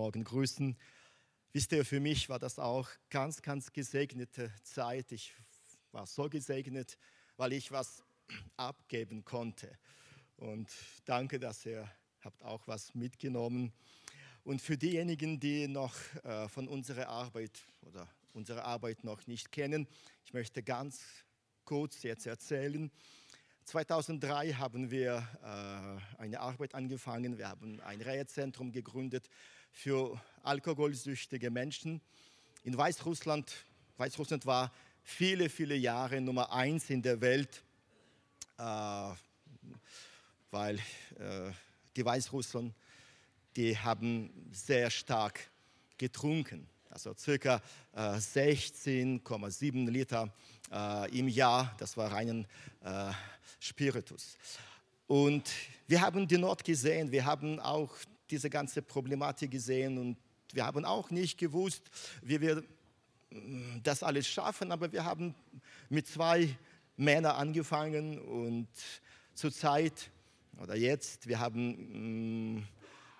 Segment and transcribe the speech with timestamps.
[0.00, 0.78] Morgen grüßen.
[1.52, 5.12] Wisst ihr, für mich war das auch ganz, ganz gesegnete Zeit.
[5.12, 5.34] Ich
[5.92, 6.96] war so gesegnet,
[7.36, 8.02] weil ich was
[8.56, 9.78] abgeben konnte.
[10.38, 10.70] Und
[11.04, 11.86] danke, dass ihr
[12.22, 13.74] habt auch was mitgenommen.
[14.42, 19.86] Und für diejenigen, die noch äh, von unserer Arbeit oder unsere Arbeit noch nicht kennen,
[20.24, 21.02] ich möchte ganz
[21.66, 22.90] kurz jetzt erzählen.
[23.66, 27.36] 2003 haben wir äh, eine Arbeit angefangen.
[27.36, 29.28] Wir haben ein Reha-Zentrum gegründet
[29.72, 32.00] für alkoholsüchtige Menschen.
[32.64, 33.52] In Weißrussland,
[33.96, 34.72] Weißrussland war
[35.02, 37.62] viele, viele Jahre Nummer eins in der Welt,
[38.58, 38.62] äh,
[40.50, 40.76] weil
[41.18, 41.52] äh,
[41.96, 42.74] die Weißrussen,
[43.56, 45.40] die haben sehr stark
[45.98, 46.66] getrunken.
[46.90, 47.62] Also circa
[47.92, 50.32] äh, 16,7 Liter
[50.72, 52.46] äh, im Jahr, das war reinen
[52.82, 53.12] äh,
[53.60, 54.36] Spiritus.
[55.06, 55.50] Und
[55.86, 57.94] wir haben die Not gesehen, wir haben auch
[58.30, 60.16] diese ganze Problematik gesehen und
[60.52, 61.82] wir haben auch nicht gewusst,
[62.22, 62.62] wie wir
[63.30, 65.34] mm, das alles schaffen, aber wir haben
[65.88, 66.56] mit zwei
[66.96, 68.68] Männern angefangen und
[69.34, 70.10] zurzeit
[70.60, 72.66] oder jetzt, wir haben mm,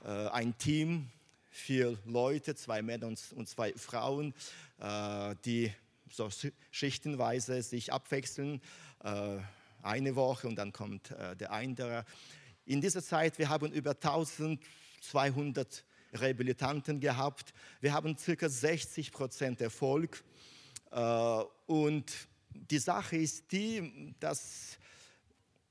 [0.05, 1.09] äh, ein Team,
[1.51, 4.35] vier Leute, zwei Männer und, und zwei Frauen,
[4.79, 5.73] äh, die
[6.11, 6.29] so
[6.71, 8.61] schichtenweise sich abwechseln,
[9.03, 9.39] äh,
[9.83, 12.05] eine Woche und dann kommt äh, der andere.
[12.67, 14.61] In dieser Zeit, wir haben über 1000
[15.01, 17.53] 200 Rehabilitanten gehabt.
[17.81, 20.23] Wir haben circa 60 Prozent Erfolg.
[20.91, 22.13] Äh, und
[22.53, 24.79] die Sache ist die, dass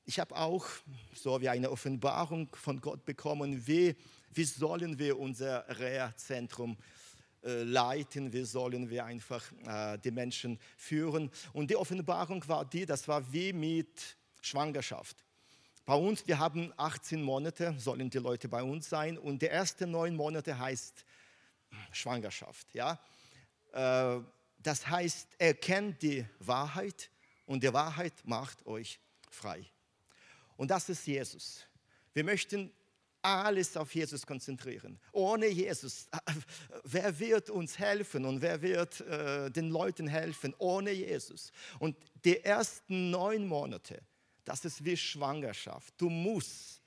[0.04, 0.66] ich habe auch
[1.14, 3.94] so wie eine Offenbarung von Gott bekommen, wie,
[4.32, 6.76] wie sollen wir unser Reha-Zentrum
[7.44, 11.30] äh, leiten, wie sollen wir einfach äh, die Menschen führen.
[11.52, 15.24] Und die Offenbarung war die, das war wie mit Schwangerschaft.
[15.90, 19.90] Bei uns, wir haben 18 Monate, sollen die Leute bei uns sein und die ersten
[19.90, 21.04] neun Monate heißt
[21.90, 22.72] Schwangerschaft.
[22.72, 23.00] Ja?
[23.72, 24.20] Äh,
[24.60, 27.10] das heißt, erkennt die Wahrheit
[27.44, 29.00] und die Wahrheit macht euch
[29.32, 29.66] frei.
[30.56, 31.66] Und das ist Jesus.
[32.12, 32.72] Wir möchten
[33.20, 34.96] alles auf Jesus konzentrieren.
[35.10, 36.08] Ohne Jesus,
[36.84, 41.50] wer wird uns helfen und wer wird äh, den Leuten helfen ohne Jesus?
[41.80, 44.00] Und die ersten neun Monate,
[44.50, 45.94] das ist wie Schwangerschaft.
[45.96, 46.82] Du musst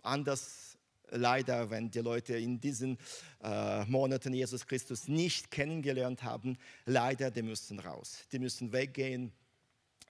[0.00, 0.78] anders
[1.10, 2.98] leider, wenn die Leute in diesen
[3.42, 8.20] äh, Monaten Jesus Christus nicht kennengelernt haben, leider, die müssen raus.
[8.30, 9.32] Die müssen weggehen,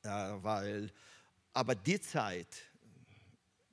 [0.03, 0.93] äh, weil,
[1.55, 2.49] aber die Zeit,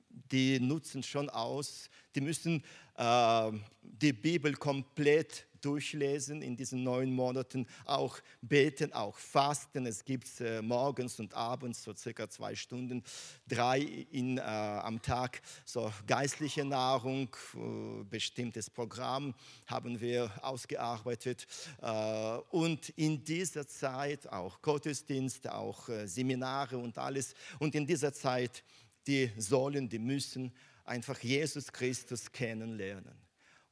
[0.08, 2.64] die nutzen schon aus, die müssen
[2.96, 9.86] äh, die Bibel komplett durchlesen in diesen neun Monaten, auch beten, auch fasten.
[9.86, 13.02] Es gibt äh, morgens und abends so circa zwei Stunden,
[13.48, 19.34] drei in, äh, am Tag, so geistliche Nahrung, äh, bestimmtes Programm
[19.66, 21.46] haben wir ausgearbeitet.
[21.80, 27.34] Äh, und in dieser Zeit auch Gottesdienst, auch äh, Seminare und alles.
[27.58, 28.62] Und in dieser Zeit,
[29.06, 30.52] die sollen, die müssen
[30.84, 33.23] einfach Jesus Christus kennenlernen.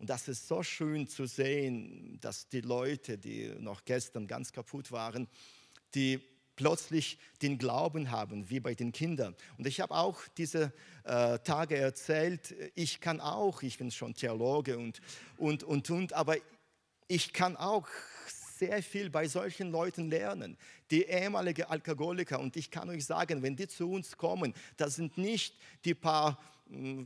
[0.02, 4.90] Und das ist so schön zu sehen, dass die Leute, die noch gestern ganz kaputt
[4.90, 5.28] waren,
[5.94, 6.20] die
[6.56, 9.36] plötzlich den Glauben haben, wie bei den Kindern.
[9.58, 10.72] Und ich habe auch diese
[11.04, 15.00] äh, Tage erzählt, ich kann auch, ich bin schon Theologe und,
[15.36, 16.34] und, und, und, aber
[17.06, 17.86] ich kann auch
[18.58, 20.58] sehr viel bei solchen Leuten lernen.
[20.90, 25.16] Die ehemalige Alkoholiker, und ich kann euch sagen, wenn die zu uns kommen, das sind
[25.16, 26.40] nicht die paar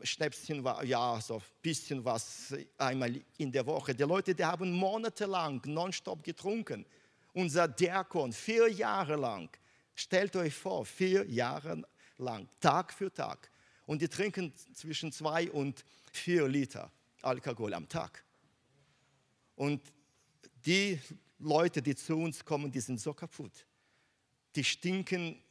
[0.02, 3.94] Schnäpschen war, ja, so ein bisschen was einmal in der Woche.
[3.94, 6.86] Die Leute, die haben monatelang nonstop getrunken.
[7.32, 9.50] Unser Diakon, vier Jahre lang.
[9.94, 11.82] Stellt euch vor, vier Jahre
[12.18, 13.50] lang, Tag für Tag.
[13.86, 16.90] Und die trinken zwischen zwei und vier Liter
[17.22, 18.24] Alkohol am Tag.
[19.56, 19.82] Und
[20.64, 21.00] die
[21.38, 23.66] Leute, die zu uns kommen, die sind so kaputt.
[24.54, 25.42] Die stinken,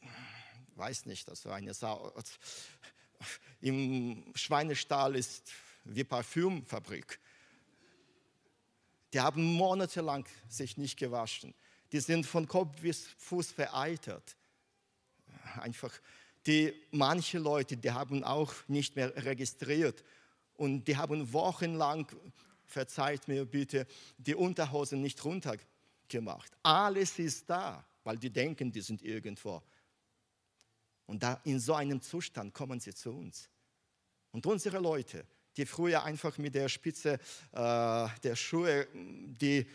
[0.74, 2.12] weiß nicht, war eine Sau
[3.60, 5.52] im Schweinestall ist
[5.84, 7.18] wie Parfümfabrik.
[9.12, 11.54] Die haben monatelang sich nicht gewaschen.
[11.92, 14.36] Die sind von Kopf bis Fuß vereitert.
[15.60, 15.92] Einfach
[16.46, 20.04] die manche Leute, die haben auch nicht mehr registriert
[20.54, 22.06] und die haben wochenlang,
[22.64, 23.86] verzeiht mir bitte,
[24.18, 26.52] die Unterhosen nicht runtergemacht.
[26.62, 29.62] Alles ist da, weil die denken, die sind irgendwo.
[31.06, 33.48] Und da in so einem Zustand kommen sie zu uns.
[34.32, 35.24] Und unsere Leute,
[35.56, 37.14] die früher einfach mit der Spitze
[37.52, 39.66] äh, der Schuhe, die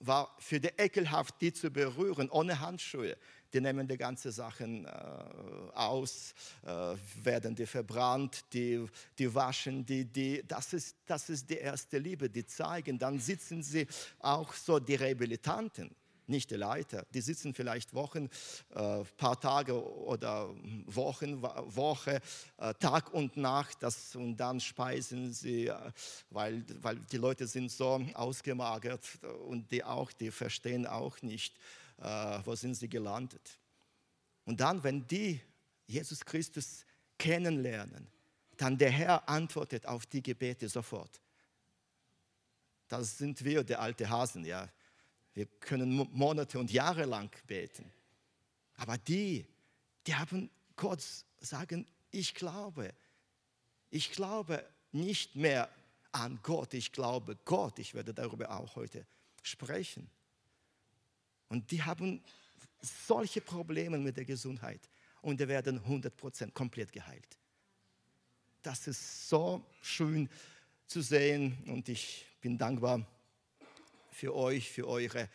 [0.00, 3.16] war für die ekelhaft, die zu berühren, ohne Handschuhe.
[3.52, 4.88] die nehmen die ganzen Sachen äh,
[5.74, 8.84] aus, äh, werden die verbrannt, die,
[9.18, 12.98] die waschen, die, die, das, ist, das ist die erste Liebe, die zeigen.
[12.98, 13.86] Dann sitzen sie
[14.18, 15.94] auch so, die Rehabilitanten,
[16.28, 17.06] nicht die Leiter.
[17.14, 18.28] Die sitzen vielleicht Wochen,
[18.74, 20.54] äh, paar Tage oder
[20.86, 22.20] Wochen, Woche,
[22.58, 25.92] äh, Tag und Nacht das, und dann speisen sie, äh,
[26.30, 29.04] weil, weil die Leute sind so ausgemagert
[29.46, 31.56] und die auch, die verstehen auch nicht,
[31.98, 33.58] äh, wo sind sie gelandet.
[34.44, 35.40] Und dann, wenn die
[35.86, 36.84] Jesus Christus
[37.18, 38.06] kennenlernen,
[38.56, 41.20] dann der Herr antwortet auf die Gebete sofort.
[42.88, 44.68] Das sind wir, der alte Hasen, ja.
[45.38, 47.88] Wir können Monate und Jahre lang beten.
[48.74, 49.46] Aber die,
[50.04, 51.00] die haben Gott
[51.38, 52.92] sagen, ich glaube.
[53.88, 55.70] Ich glaube nicht mehr
[56.10, 57.78] an Gott, ich glaube Gott.
[57.78, 59.06] Ich werde darüber auch heute
[59.44, 60.10] sprechen.
[61.48, 62.20] Und die haben
[62.80, 64.80] solche Probleme mit der Gesundheit
[65.22, 67.38] und die werden 100% komplett geheilt.
[68.60, 70.28] Das ist so schön
[70.88, 73.06] zu sehen und ich bin dankbar
[74.18, 75.28] für euch, für eure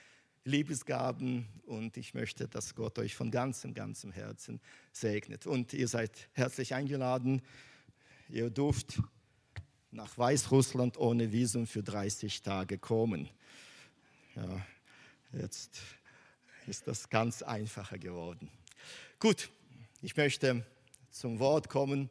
[0.43, 4.59] Liebesgaben und ich möchte, dass Gott euch von ganzem, ganzem Herzen
[4.91, 5.47] segnet.
[5.47, 7.41] Und ihr seid herzlich eingeladen.
[8.27, 9.01] Ihr dürft
[9.91, 13.29] nach Weißrussland ohne Visum für 30 Tage kommen.
[14.35, 14.65] Ja,
[15.31, 15.79] jetzt
[16.67, 18.51] ist das ganz einfacher geworden.
[19.17, 19.49] Gut,
[20.01, 20.65] ich möchte
[21.09, 22.09] zum Wort kommen.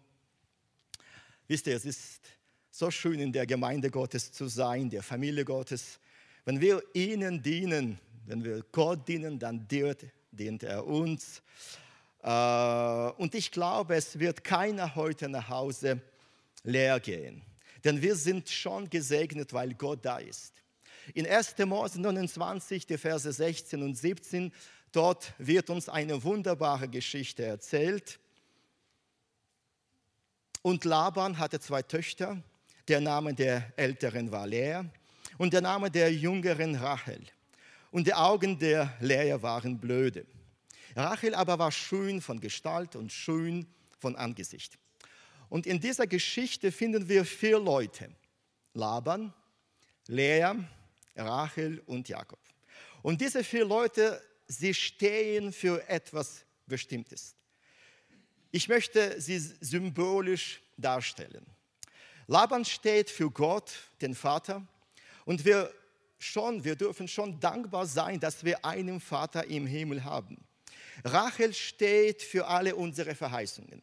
[1.48, 2.22] Wisst ihr, es ist
[2.70, 5.98] so schön in der Gemeinde Gottes zu sein, der Familie Gottes.
[6.44, 11.41] Wenn wir ihnen dienen, wenn wir Gott dienen, dann dient er uns.
[12.23, 16.00] Äh, und ich glaube, es wird keiner heute nach Hause
[16.65, 17.43] leer gehen.
[17.85, 20.53] Denn wir sind schon gesegnet, weil Gott da ist.
[21.15, 21.59] In 1.
[21.59, 24.53] Mose 29, die Verse 16 und 17,
[24.91, 28.19] dort wird uns eine wunderbare Geschichte erzählt.
[30.62, 32.43] Und Laban hatte zwei Töchter.
[32.89, 34.83] Der Name der älteren war Lea
[35.38, 37.20] und der Name der jüngeren Rachel.
[37.90, 40.26] Und die Augen der Lea waren blöde.
[40.96, 43.67] Rachel aber war schön von Gestalt und schön
[43.99, 44.79] von Angesicht.
[45.49, 48.11] Und in dieser Geschichte finden wir vier Leute.
[48.75, 49.32] Laban,
[50.06, 50.52] Lea,
[51.17, 52.38] Rachel und Jakob.
[53.02, 57.34] Und diese vier Leute, sie stehen für etwas Bestimmtes.
[58.50, 61.44] Ich möchte sie symbolisch darstellen.
[62.26, 64.67] Laban steht für Gott, den Vater,
[65.24, 65.72] und wir
[66.19, 70.44] schon, wir dürfen schon dankbar sein, dass wir einen Vater im Himmel haben.
[71.04, 73.82] Rachel steht für alle unsere Verheißungen.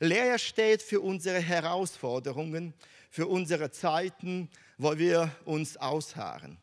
[0.00, 2.74] Lea steht für unsere Herausforderungen,
[3.10, 6.58] für unsere Zeiten, wo wir uns ausharren.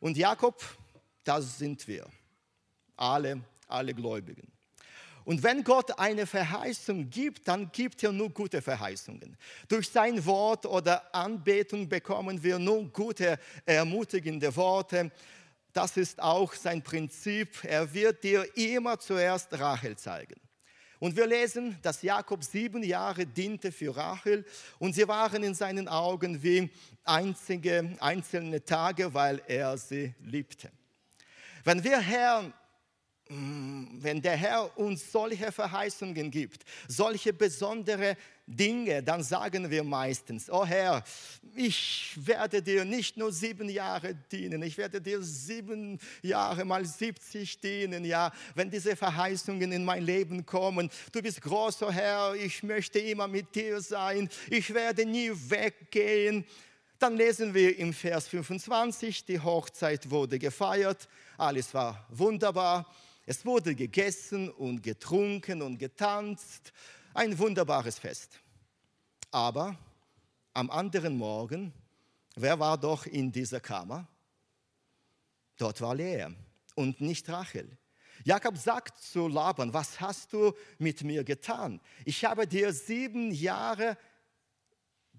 [0.00, 0.60] Und Jakob,
[1.22, 2.06] das sind wir.
[2.96, 4.50] Alle, alle Gläubigen.
[5.24, 9.36] Und wenn Gott eine Verheißung gibt, dann gibt er nur gute Verheißungen.
[9.68, 15.10] Durch sein Wort oder Anbetung bekommen wir nur gute, ermutigende Worte.
[15.72, 17.64] Das ist auch sein Prinzip.
[17.64, 20.40] Er wird dir immer zuerst Rachel zeigen.
[21.02, 24.44] Und wir lesen, dass Jakob sieben Jahre diente für Rachel
[24.78, 26.70] und sie waren in seinen Augen wie
[27.02, 30.70] einzige, einzelne Tage, weil er sie liebte.
[31.64, 32.52] Wenn wir Herr
[34.00, 40.66] wenn der Herr uns solche Verheißungen gibt, solche besondere Dinge, dann sagen wir meistens, oh
[40.66, 41.02] Herr,
[41.54, 47.60] ich werde dir nicht nur sieben Jahre dienen, ich werde dir sieben Jahre mal 70
[47.60, 50.90] dienen, ja, wenn diese Verheißungen in mein Leben kommen.
[51.12, 56.44] Du bist großer oh Herr, ich möchte immer mit dir sein, ich werde nie weggehen.
[56.98, 61.08] Dann lesen wir im Vers 25, die Hochzeit wurde gefeiert,
[61.38, 62.86] alles war wunderbar.
[63.24, 66.72] Es wurde gegessen und getrunken und getanzt.
[67.14, 68.40] Ein wunderbares Fest.
[69.30, 69.76] Aber
[70.54, 71.72] am anderen Morgen,
[72.34, 74.08] wer war doch in dieser Kammer?
[75.56, 76.26] Dort war Lea
[76.74, 77.78] und nicht Rachel.
[78.24, 81.80] Jakob sagt zu Laban, was hast du mit mir getan?
[82.04, 83.96] Ich habe dir sieben Jahre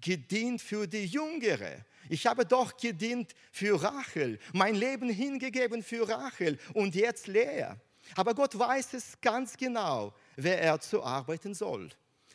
[0.00, 1.84] gedient für die Jüngere.
[2.08, 7.74] Ich habe doch gedient für Rachel, mein Leben hingegeben für Rachel und jetzt Lea.
[8.16, 11.90] Aber Gott weiß es ganz genau, wer er zu arbeiten soll.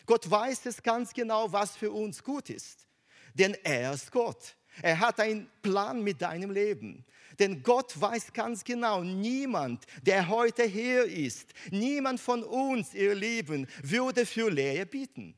[0.05, 2.87] Gott weiß es ganz genau, was für uns gut ist.
[3.33, 4.55] Denn er ist Gott.
[4.81, 7.05] Er hat einen Plan mit deinem Leben.
[7.37, 13.67] Denn Gott weiß ganz genau, niemand, der heute hier ist, niemand von uns, ihr Lieben,
[13.81, 15.37] würde für Lehre bieten.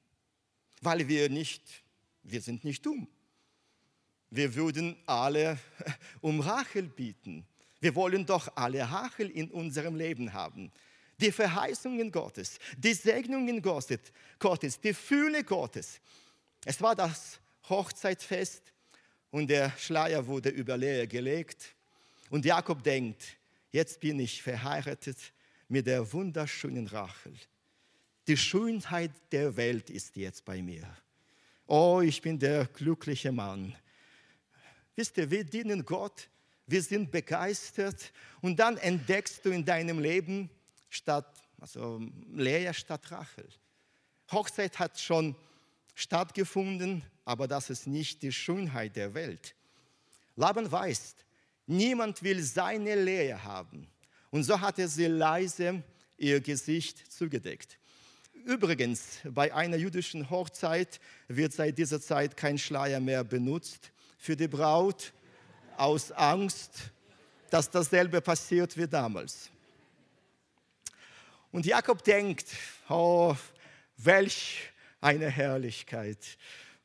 [0.81, 1.61] Weil wir nicht,
[2.23, 3.07] wir sind nicht dumm.
[4.29, 5.59] Wir würden alle
[6.21, 7.45] um Rachel bieten.
[7.81, 10.71] Wir wollen doch alle Rachel in unserem Leben haben.
[11.21, 16.01] die Verheißungen Gottes, die Segnungen Gottes, die Fühle Gottes.
[16.65, 18.73] Es war das Hochzeitfest
[19.29, 21.75] und der Schleier wurde über Lea gelegt.
[22.29, 23.38] Und Jakob denkt,
[23.71, 25.17] jetzt bin ich verheiratet
[25.67, 27.33] mit der wunderschönen Rachel.
[28.27, 30.88] Die Schönheit der Welt ist jetzt bei mir.
[31.67, 33.75] Oh, ich bin der glückliche Mann.
[34.95, 36.29] Wisst ihr, wir dienen Gott,
[36.72, 38.12] wir sind begeistert
[38.42, 40.50] und dann entdeckst du in deinem Leben
[40.90, 41.28] statt,
[41.60, 42.01] also
[42.34, 43.48] Lea statt Rachel.
[44.32, 45.36] Hochzeit hat schon
[45.94, 49.56] stattgefunden, aber das ist nicht die Schönheit der Welt.
[50.36, 51.16] Laban weiß,
[51.68, 53.88] niemand will seine Lea haben.
[54.30, 55.84] Und so hat er sie leise
[56.18, 57.78] ihr Gesicht zugedeckt.
[58.46, 64.48] Übrigens, bei einer jüdischen Hochzeit wird seit dieser Zeit kein Schleier mehr benutzt für die
[64.48, 65.13] Braut
[65.78, 66.72] aus Angst,
[67.50, 69.50] dass dasselbe passiert wie damals.
[71.51, 72.48] Und Jakob denkt,
[72.88, 73.36] oh,
[73.98, 76.18] welch eine Herrlichkeit.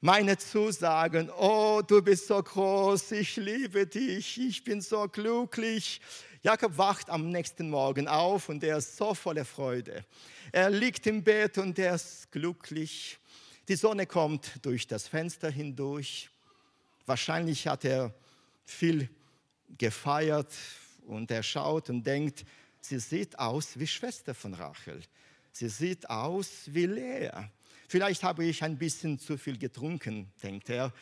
[0.00, 6.00] Meine Zusagen, oh, du bist so groß, ich liebe dich, ich bin so glücklich.
[6.42, 10.04] Jakob wacht am nächsten Morgen auf und er ist so voller Freude.
[10.52, 13.18] Er liegt im Bett und er ist glücklich.
[13.68, 16.30] Die Sonne kommt durch das Fenster hindurch.
[17.04, 18.14] Wahrscheinlich hat er
[18.66, 19.08] viel
[19.78, 20.52] gefeiert
[21.06, 22.44] und er schaut und denkt,
[22.80, 25.00] sie sieht aus wie Schwester von Rachel.
[25.52, 27.30] Sie sieht aus wie Lea.
[27.88, 30.92] Vielleicht habe ich ein bisschen zu viel getrunken, denkt er.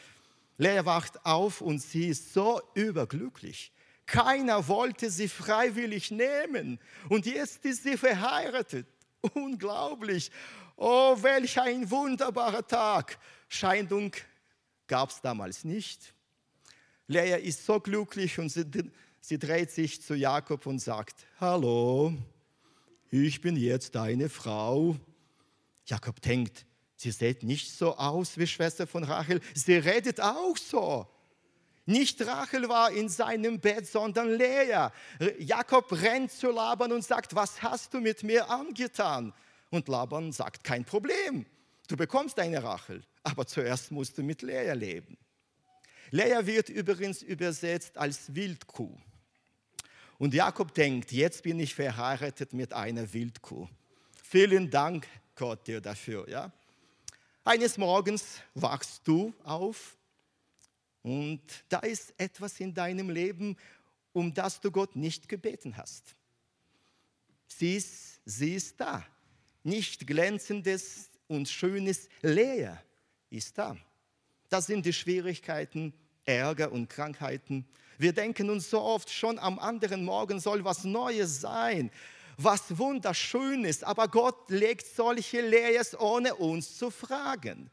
[0.58, 3.72] Lea wacht auf und sie ist so überglücklich.
[4.06, 6.78] Keiner wollte sie freiwillig nehmen.
[7.08, 8.86] Und jetzt ist sie verheiratet.
[9.32, 10.30] Unglaublich.
[10.76, 13.18] Oh, welch ein wunderbarer Tag.
[13.48, 14.12] Scheidung
[14.86, 16.13] gab es damals nicht.
[17.06, 18.64] Lea ist so glücklich und sie,
[19.20, 22.14] sie dreht sich zu Jakob und sagt, hallo,
[23.10, 24.96] ich bin jetzt deine Frau.
[25.86, 26.64] Jakob denkt,
[26.96, 31.06] sie sieht nicht so aus wie Schwester von Rachel, sie redet auch so.
[31.86, 34.88] Nicht Rachel war in seinem Bett, sondern Lea.
[35.38, 39.34] Jakob rennt zu Laban und sagt, was hast du mit mir angetan?
[39.68, 41.44] Und Laban sagt, kein Problem,
[41.86, 45.18] du bekommst eine Rachel, aber zuerst musst du mit Lea leben.
[46.10, 48.96] Lea wird übrigens übersetzt als Wildkuh.
[50.18, 53.68] Und Jakob denkt, jetzt bin ich verheiratet mit einer Wildkuh.
[54.22, 56.28] Vielen Dank, Gott, dir dafür.
[56.28, 56.52] Ja?
[57.44, 59.96] Eines Morgens wachst du auf
[61.02, 63.56] und da ist etwas in deinem Leben,
[64.12, 66.14] um das du Gott nicht gebeten hast.
[67.46, 69.04] Sie ist, sie ist da.
[69.62, 72.82] Nicht glänzendes und schönes Leer
[73.30, 73.76] ist da.
[74.54, 75.92] Das sind die Schwierigkeiten,
[76.24, 77.66] Ärger und Krankheiten.
[77.98, 81.90] Wir denken uns so oft, schon am anderen Morgen soll was Neues sein,
[82.36, 87.68] was Wunderschönes, aber Gott legt solche Leers ohne uns zu fragen.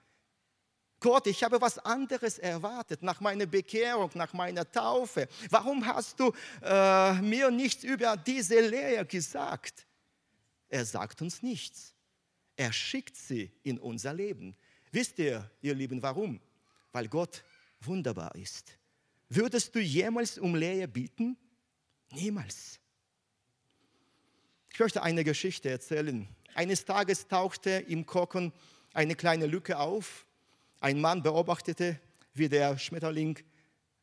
[0.99, 5.27] Gott, ich habe was anderes erwartet nach meiner Bekehrung, nach meiner Taufe.
[5.51, 6.33] Warum hast du
[6.63, 9.85] äh, mir nichts über diese Lehre gesagt?
[10.67, 11.93] Er sagt uns nichts.
[12.55, 14.55] Er schickt sie in unser Leben.
[14.91, 16.41] Wisst ihr, ihr Lieben, warum?
[16.91, 17.43] Weil Gott
[17.79, 18.77] wunderbar ist.
[19.29, 21.37] Würdest du jemals um Lehre bieten?
[22.11, 22.79] Niemals.
[24.73, 26.27] Ich möchte eine Geschichte erzählen.
[26.53, 28.51] Eines Tages tauchte im Kokon
[28.93, 30.25] eine kleine Lücke auf
[30.81, 31.99] ein Mann beobachtete,
[32.33, 33.39] wie der Schmetterling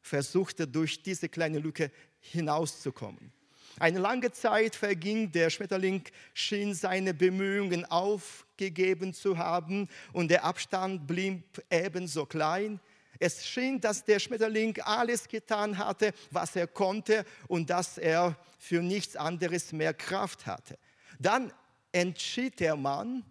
[0.01, 1.91] versuchte, durch diese kleine Lücke
[2.21, 3.33] hinauszukommen.
[3.81, 6.03] Eine lange Zeit verging, der Schmetterling
[6.35, 12.81] schien seine Bemühungen aufgegeben zu haben und der Abstand blieb ebenso klein.
[13.21, 18.83] Es schien, dass der Schmetterling alles getan hatte, was er konnte und dass er für
[18.83, 20.79] nichts anderes mehr Kraft hatte.
[21.19, 21.53] Dann
[21.93, 23.25] entschied der Mann,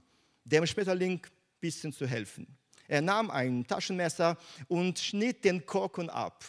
[0.44, 2.48] dem Schmetterling ein bisschen zu helfen.
[2.88, 4.38] Er nahm ein Taschenmesser
[4.68, 6.44] und schnitt den Korken ab.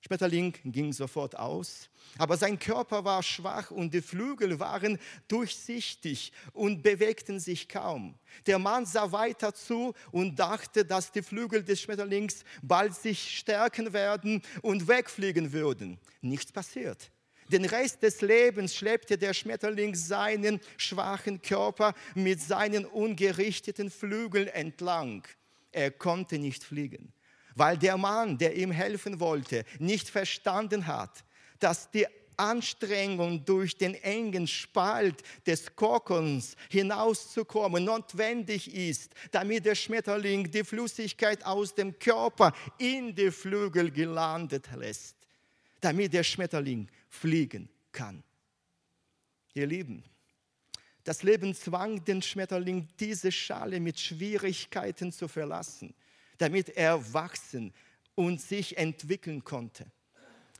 [0.00, 1.88] Schmetterling ging sofort aus,
[2.18, 8.14] aber sein Körper war schwach und die Flügel waren durchsichtig und bewegten sich kaum.
[8.46, 13.92] Der Mann sah weiter zu und dachte, dass die Flügel des Schmetterlings bald sich stärken
[13.92, 15.98] werden und wegfliegen würden.
[16.20, 17.10] Nichts passiert.
[17.48, 25.26] Den Rest des Lebens schleppte der Schmetterling seinen schwachen Körper mit seinen ungerichteten Flügeln entlang
[25.72, 27.12] er konnte nicht fliegen,
[27.58, 31.24] weil der Mann, der ihm helfen wollte, nicht verstanden hat,
[31.58, 40.48] dass die Anstrengung durch den engen Spalt des Kokons hinauszukommen notwendig ist, damit der Schmetterling
[40.48, 45.16] die Flüssigkeit aus dem Körper in die Flügel gelandet lässt,
[45.80, 48.22] damit der Schmetterling fliegen kann.
[49.54, 50.04] Ihr Lieben,
[51.02, 55.94] Das Leben zwang den Schmetterling, diese Schale mit Schwierigkeiten zu verlassen,
[56.38, 57.72] damit er wachsen
[58.14, 59.86] und sich entwickeln konnte.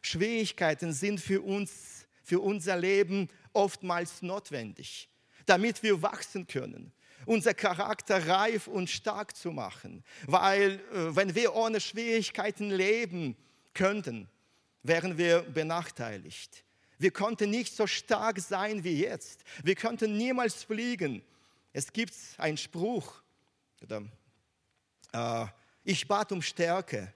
[0.02, 5.08] Schwierigkeiten sind für uns, für unser Leben oftmals notwendig,
[5.47, 6.92] damit wir wachsen können,
[7.26, 10.04] unser Charakter reif und stark zu machen.
[10.26, 13.37] Weil äh, wenn wir ohne Schwierigkeiten leben
[13.75, 14.28] könnten,
[14.82, 16.64] wären wir benachteiligt.
[16.99, 19.44] Wir konnten nicht so stark sein wie jetzt.
[19.62, 21.23] Wir könnten niemals fliegen.
[21.73, 23.23] Es gibt einen Spruch,
[23.82, 24.02] oder,
[25.12, 25.47] äh,
[25.88, 27.14] ich bat um Stärke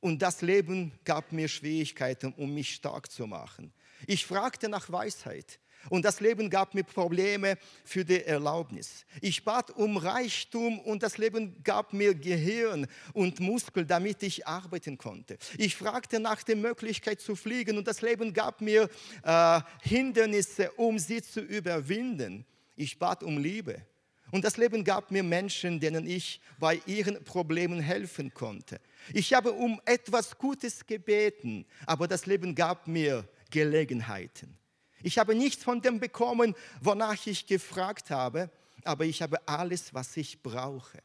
[0.00, 3.72] und das Leben gab mir Schwierigkeiten, um mich stark zu machen.
[4.04, 9.06] Ich fragte nach Weisheit und das Leben gab mir Probleme für die Erlaubnis.
[9.20, 14.98] Ich bat um Reichtum und das Leben gab mir Gehirn und Muskel, damit ich arbeiten
[14.98, 15.38] konnte.
[15.56, 18.90] Ich fragte nach der Möglichkeit zu fliegen und das Leben gab mir
[19.22, 22.44] äh, Hindernisse, um sie zu überwinden.
[22.74, 23.86] Ich bat um Liebe.
[24.30, 28.80] Und das Leben gab mir Menschen, denen ich bei ihren Problemen helfen konnte.
[29.12, 34.56] Ich habe um etwas Gutes gebeten, aber das Leben gab mir Gelegenheiten.
[35.02, 38.50] Ich habe nichts von dem bekommen, wonach ich gefragt habe,
[38.84, 41.02] aber ich habe alles, was ich brauche.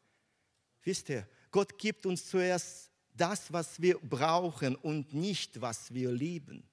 [0.84, 6.68] Wisst ihr, Gott gibt uns zuerst das, was wir brauchen und nicht, was wir lieben.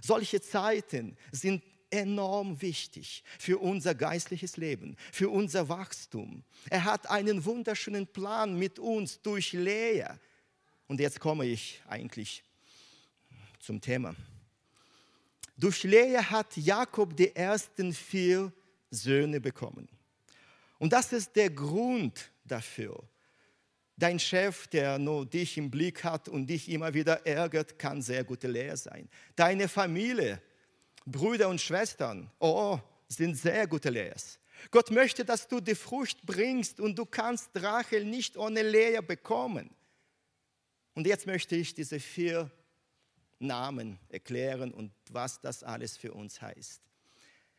[0.00, 6.42] Solche Zeiten sind enorm wichtig für unser geistliches Leben, für unser Wachstum.
[6.70, 10.06] Er hat einen wunderschönen Plan mit uns durch Lea.
[10.88, 12.42] Und jetzt komme ich eigentlich
[13.60, 14.14] zum Thema.
[15.56, 18.52] Durch Lea hat Jakob die ersten vier
[18.90, 19.88] Söhne bekommen.
[20.78, 23.02] Und das ist der Grund dafür.
[23.96, 28.24] Dein Chef, der nur dich im Blick hat und dich immer wieder ärgert, kann sehr
[28.24, 29.08] gute Lehrer sein.
[29.36, 30.42] Deine Familie,
[31.06, 32.78] Brüder und Schwestern, oh,
[33.08, 34.16] sind sehr gute Lehrer.
[34.70, 39.70] Gott möchte, dass du die Frucht bringst und du kannst Rachel nicht ohne Lehrer bekommen.
[40.94, 42.50] Und jetzt möchte ich diese vier
[43.38, 46.80] Namen erklären und was das alles für uns heißt.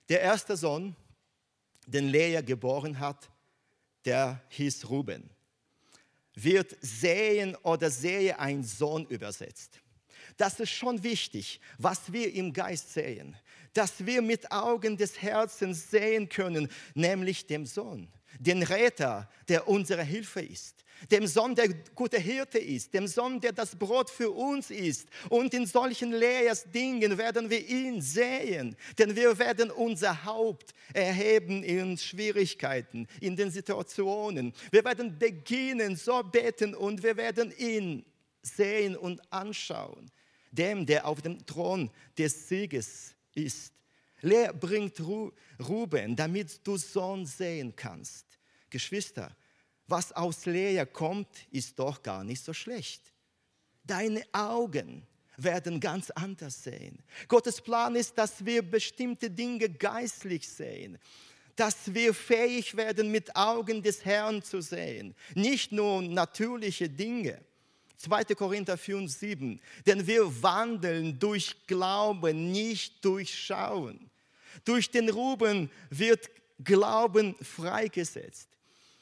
[0.10, 0.96] Der erste Sohn,
[1.86, 3.30] den Lea geboren hat,
[4.06, 5.30] der hieß Ruben,
[6.36, 9.80] wird sehen oder sehe ein Sohn übersetzt.
[10.38, 13.36] Das ist schon wichtig, was wir im Geist sehen,
[13.74, 18.08] dass wir mit Augen des Herzens sehen können, nämlich dem Sohn,
[18.40, 23.52] den Retter, der unsere Hilfe ist dem Sohn, der gute Hirte ist, dem Sohn, der
[23.52, 25.08] das Brot für uns ist.
[25.30, 31.98] Und in solchen Lehrers-Dingen werden wir ihn sehen, denn wir werden unser Haupt erheben in
[31.98, 34.54] Schwierigkeiten, in den Situationen.
[34.72, 38.06] Wir werden beginnen, so beten und wir werden ihn
[38.42, 40.12] sehen und anschauen,
[40.54, 43.74] dem, der auf dem Thron des Sieges ist.
[44.22, 45.02] Lehr bringt
[45.60, 48.26] Ruben, damit du Sohn sehen kannst.
[48.70, 49.36] Geschwister,
[49.88, 53.12] was aus Lea kommt, ist doch gar nicht so schlecht.
[53.84, 55.06] Deine Augen
[55.38, 57.04] werden ganz anders sehen.
[57.28, 60.98] Gottes Plan ist, dass wir bestimmte Dinge geistlich sehen,
[61.56, 67.44] dass wir fähig werden, mit Augen des Herrn zu sehen, nicht nur natürliche Dinge.
[68.04, 68.36] 2.
[68.36, 69.62] Korinther 4 und 7.
[69.86, 74.10] Denn wir wandeln durch Glauben, nicht durch Schauen.
[74.66, 76.30] Durch den Ruben wird
[76.64, 78.50] Glauben freigesetzt.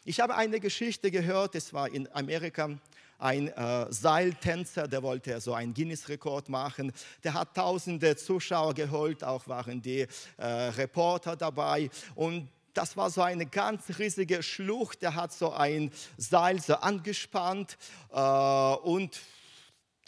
[0.05, 2.69] Ich habe eine Geschichte gehört, es war in Amerika
[3.17, 6.91] ein äh, Seiltänzer, der wollte so einen Guinness-Rekord machen.
[7.23, 11.89] Der hat tausende Zuschauer geholt, auch waren die äh, Reporter dabei.
[12.15, 15.01] Und das war so eine ganz riesige Schlucht.
[15.01, 17.77] Der hat so ein Seil so angespannt
[18.11, 19.19] äh, und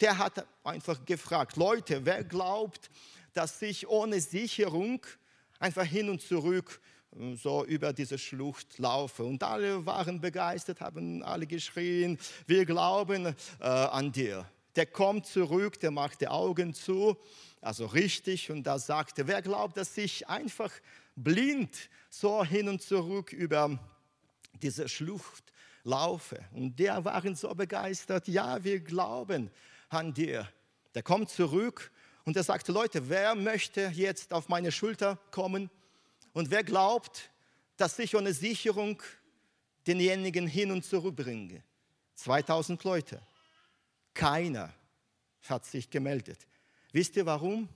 [0.00, 2.90] der hat einfach gefragt, Leute, wer glaubt,
[3.32, 5.00] dass ich ohne Sicherung
[5.58, 6.80] einfach hin und zurück
[7.34, 9.24] so über diese Schlucht laufe.
[9.24, 14.46] Und alle waren begeistert, haben alle geschrien, wir glauben äh, an dir.
[14.76, 17.16] Der kommt zurück, der macht die Augen zu,
[17.60, 20.70] also richtig, und da sagte, wer glaubt, dass ich einfach
[21.16, 23.78] blind so hin und zurück über
[24.62, 26.44] diese Schlucht laufe?
[26.52, 29.50] Und der waren so begeistert, ja, wir glauben
[29.88, 30.48] an dir.
[30.94, 31.90] Der kommt zurück
[32.24, 35.70] und er sagte, Leute, wer möchte jetzt auf meine Schulter kommen?
[36.32, 37.30] Und wer glaubt,
[37.76, 39.02] dass ich ohne Sicherung
[39.86, 41.62] denjenigen hin und zurück bringe?
[42.14, 43.20] 2000 Leute.
[44.14, 44.72] Keiner
[45.42, 46.46] hat sich gemeldet.
[46.92, 47.68] Wisst ihr warum?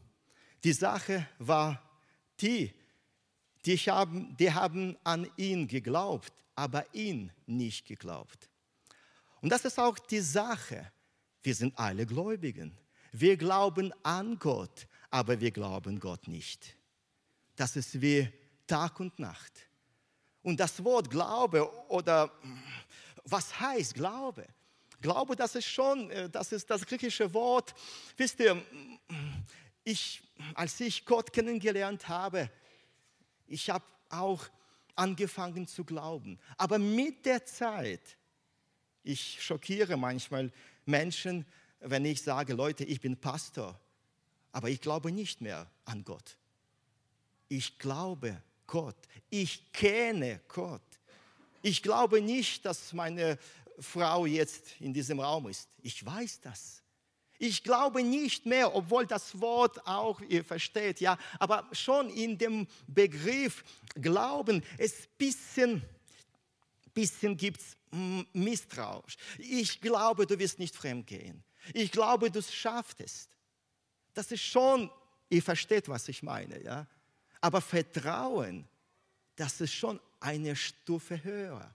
[0.64, 1.82] Die Sache war
[2.40, 2.72] die,
[3.64, 8.48] die haben, die haben an ihn geglaubt, aber ihn nicht geglaubt.
[9.40, 10.90] Und das ist auch die Sache.
[11.42, 12.76] Wir sind alle Gläubigen.
[13.12, 16.76] Wir glauben an Gott, aber wir glauben Gott nicht.
[17.56, 18.28] Das ist wie
[18.66, 19.52] Tag und Nacht.
[20.42, 22.30] Und das Wort Glaube oder
[23.24, 24.46] was heißt Glaube?
[25.00, 27.74] Glaube, das ist schon, äh, das ist das griechische Wort.
[28.16, 28.60] Wisst ihr,
[29.84, 30.22] ich,
[30.54, 32.50] als ich Gott kennengelernt habe,
[33.48, 34.46] ich habe auch
[34.94, 36.38] angefangen zu glauben.
[36.56, 38.16] Aber mit der Zeit,
[39.02, 40.52] ich schockiere manchmal
[40.84, 41.46] Menschen,
[41.80, 43.78] wenn ich sage, Leute, ich bin Pastor,
[44.52, 46.36] aber ich glaube nicht mehr an Gott.
[47.48, 48.96] Ich glaube Gott.
[49.30, 50.82] Ich kenne Gott.
[51.62, 53.38] Ich glaube nicht, dass meine
[53.78, 55.68] Frau jetzt in diesem Raum ist.
[55.82, 56.82] Ich weiß das.
[57.38, 62.66] Ich glaube nicht mehr, obwohl das Wort auch, ihr versteht, ja, aber schon in dem
[62.88, 65.82] Begriff Glauben, es bisschen,
[66.92, 67.76] bisschen gibt es
[68.32, 69.16] Misstrauisch.
[69.38, 71.42] Ich glaube, du wirst nicht fremdgehen.
[71.72, 73.28] Ich glaube, du schaffst es.
[74.14, 74.90] Das ist schon,
[75.30, 76.86] ihr versteht, was ich meine, ja.
[77.40, 78.66] Aber Vertrauen,
[79.36, 81.74] das ist schon eine Stufe höher.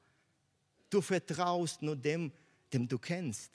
[0.89, 2.31] Du vertraust nur dem,
[2.71, 3.51] dem du kennst.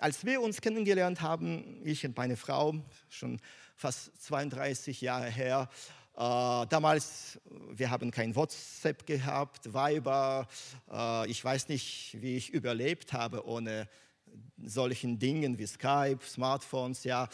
[0.00, 2.74] Als wir uns kennengelernt haben, ich und meine Frau,
[3.10, 3.38] schon
[3.76, 5.68] fast 32 Jahre her,
[6.14, 7.38] äh, damals,
[7.70, 10.48] wir haben kein WhatsApp gehabt, Viber,
[10.90, 13.86] äh, ich weiß nicht, wie ich überlebt habe ohne
[14.64, 17.28] solchen Dingen wie Skype, Smartphones, ja.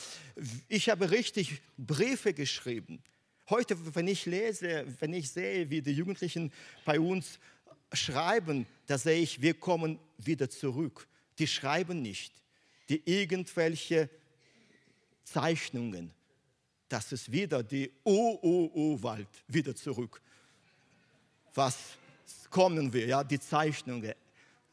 [0.66, 3.00] Ich habe richtig Briefe geschrieben.
[3.48, 6.52] Heute, wenn ich lese, wenn ich sehe, wie die Jugendlichen
[6.85, 7.38] bei uns
[7.92, 11.07] schreiben, da sehe ich, wir kommen wieder zurück.
[11.38, 12.33] Die schreiben nicht,
[12.88, 14.09] die irgendwelche
[15.25, 16.12] Zeichnungen.
[16.88, 20.20] Das ist wieder die UUU-Wald, wieder zurück.
[21.55, 21.77] Was
[22.51, 24.14] kommen wir, ja, die Zeichnungen,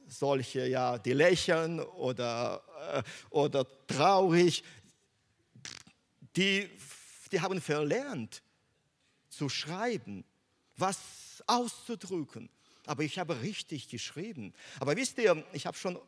[0.08, 2.62] solche, ja, die lächeln oder,
[2.94, 4.64] äh, oder traurig,
[6.36, 6.70] die,
[7.32, 8.44] die haben verlernt
[9.30, 10.24] zu schreiben,
[10.78, 12.50] was auszudrücken
[12.86, 14.54] aber ich habe richtig geschrieben.
[14.80, 16.00] Aber wisst ihr, ich habe schon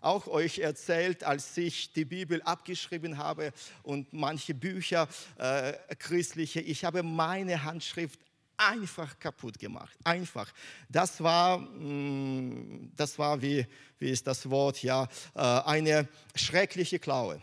[0.00, 5.08] auch euch erzählt, als ich die Bibel abgeschrieben habe und manche Bücher
[5.38, 8.20] äh, christliche, ich habe meine Handschrift
[8.56, 9.96] einfach kaputt gemacht.
[10.04, 10.52] Einfach.
[10.88, 13.66] Das war, mm, das war wie,
[13.98, 17.40] wie ist das Wort, ja, äh, eine schreckliche Klaue.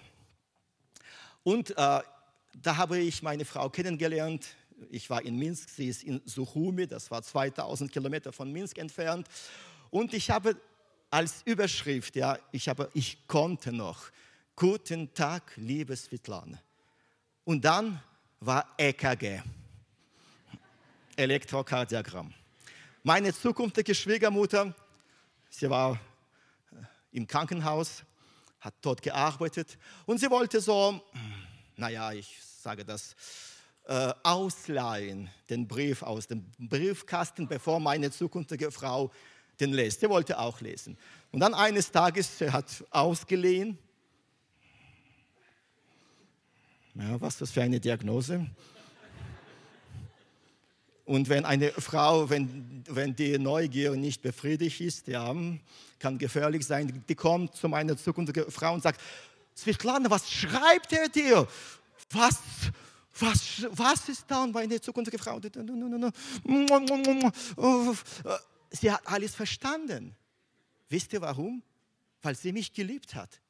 [1.43, 4.45] Und äh, da habe ich meine Frau kennengelernt
[4.89, 9.27] ich war in Minsk, sie ist in Suchumi, das war 2000 Kilometer von Minsk entfernt.
[9.89, 10.57] Und ich habe
[11.15, 14.11] als Überschrift, ja, ich, habe, ich konnte noch,
[14.53, 16.59] guten Tag, liebe Svetlana.
[17.45, 18.01] Und dann
[18.41, 19.41] war EKG,
[21.15, 22.33] Elektrokardiogramm.
[23.01, 24.75] Meine zukünftige Schwiegermutter,
[25.49, 25.93] sie war
[26.73, 28.03] äh, im Krankenhaus,
[28.59, 31.01] hat dort gearbeitet und sie wollte so,
[31.77, 33.15] naja, ich sage das,
[33.85, 39.13] äh, ausleihen, den Brief aus dem Briefkasten, bevor meine zukünftige Frau
[39.59, 40.01] den lässt.
[40.01, 40.97] Sie wollte auch lesen.
[41.31, 43.77] Und dann eines Tages, er hat ausgeliehen.
[46.95, 48.45] Ja, was das für eine Diagnose?
[51.05, 55.35] Und wenn eine Frau, wenn, wenn die Neugier nicht befriedigt ist, ja,
[55.99, 58.99] kann gefährlich sein, die kommt zu meiner zukünftigen Frau und sagt,
[59.55, 61.47] Svetlana, was schreibt er dir?
[62.11, 62.39] Was,
[63.19, 64.43] was, was ist da?
[64.43, 65.39] Und meine zukünftige Frau,
[68.71, 70.15] sie hat alles verstanden.
[70.89, 71.63] Wisst ihr warum?
[72.21, 73.41] Weil sie mich geliebt hat.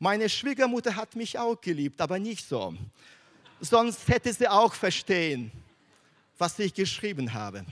[0.00, 2.74] Meine Schwiegermutter hat mich auch geliebt, aber nicht so.
[3.60, 5.50] Sonst hätte sie auch verstehen,
[6.38, 7.64] was ich geschrieben habe.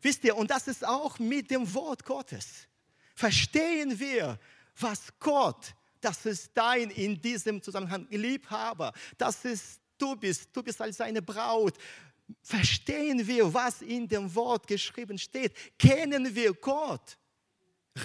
[0.00, 2.66] Wisst ihr, und das ist auch mit dem Wort Gottes.
[3.14, 4.38] Verstehen wir,
[4.78, 10.48] was Gott, das ist dein in diesem Zusammenhang Liebhaber, das ist du bist.
[10.52, 11.74] Du bist als seine Braut.
[12.40, 15.54] Verstehen wir, was in dem Wort geschrieben steht?
[15.78, 17.18] Kennen wir Gott?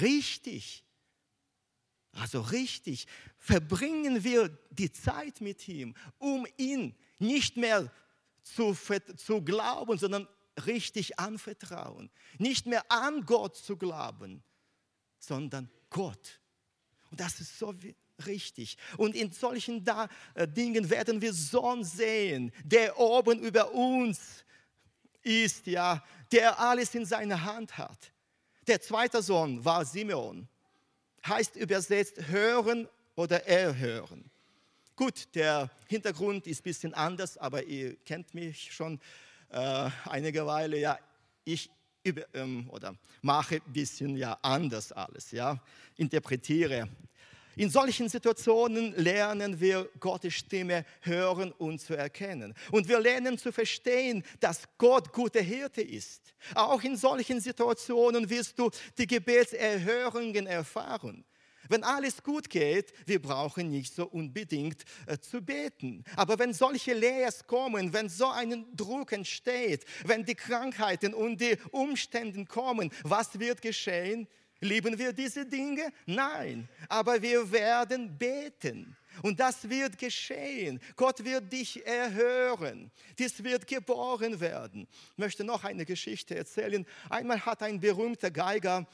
[0.01, 0.83] Richtig.
[2.11, 3.07] Also richtig.
[3.37, 7.91] Verbringen wir die Zeit mit ihm, um ihn nicht mehr
[8.43, 8.75] zu,
[9.15, 10.27] zu glauben, sondern
[10.65, 12.09] richtig anvertrauen.
[12.37, 14.43] Nicht mehr an Gott zu glauben,
[15.19, 16.39] sondern Gott.
[17.11, 17.73] Und das ist so
[18.25, 18.77] richtig.
[18.97, 24.43] Und in solchen da, äh, Dingen werden wir Sohn sehen, der oben über uns
[25.23, 28.11] ist, ja, der alles in seiner Hand hat.
[28.65, 30.47] Der zweite Sohn war Simeon.
[31.25, 34.29] Heißt übersetzt hören oder erhören.
[34.95, 38.99] Gut, der Hintergrund ist ein bisschen anders, aber ihr kennt mich schon
[39.49, 40.79] äh, einige Weile.
[40.79, 40.97] Ja,
[41.43, 41.69] ich
[42.03, 45.61] über, ähm, oder mache ein bisschen ja anders alles, ja,
[45.97, 46.89] interpretiere
[47.57, 52.53] In solchen Situationen lernen wir Gottes Stimme hören und zu erkennen.
[52.69, 56.35] Und wir lernen zu verstehen, dass Gott guter Hirte ist.
[56.53, 61.25] Auch in solchen Situationen wirst du die Gebetserhörungen erfahren.
[61.67, 66.03] Wenn alles gut geht, wir brauchen nicht so unbedingt äh, zu beten.
[66.15, 71.57] Aber wenn solche Leers kommen, wenn so ein Druck entsteht, wenn die Krankheiten und die
[71.71, 74.27] Umstände kommen, was wird geschehen?
[74.59, 75.91] Lieben wir diese Dinge?
[76.05, 78.95] Nein, aber wir werden beten.
[79.21, 80.79] Und das wird geschehen.
[80.95, 82.91] Gott wird dich erhören.
[83.17, 84.87] Dies wird geboren werden.
[85.11, 86.85] Ich möchte noch eine Geschichte erzählen.
[87.09, 88.87] Einmal hat ein berühmter Geiger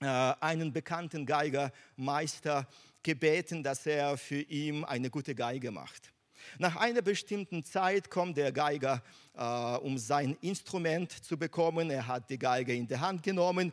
[0.00, 2.66] äh, einen bekannten Geigermeister
[3.02, 6.10] gebeten, dass er für ihn eine gute Geige macht.
[6.58, 9.02] Nach einer bestimmten Zeit kommt der Geiger,
[9.34, 9.42] äh,
[9.78, 11.90] um sein Instrument zu bekommen.
[11.90, 13.72] Er hat die Geige in die Hand genommen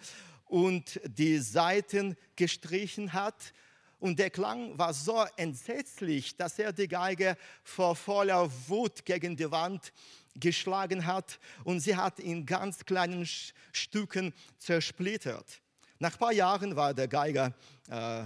[0.51, 3.53] und die Saiten gestrichen hat.
[3.99, 9.49] Und der Klang war so entsetzlich, dass er die Geige vor voller Wut gegen die
[9.49, 9.93] Wand
[10.35, 13.25] geschlagen hat und sie hat in ganz kleinen
[13.71, 15.61] Stücken zersplittert.
[15.99, 17.53] Nach ein paar Jahren war der Geiger
[17.89, 18.23] äh,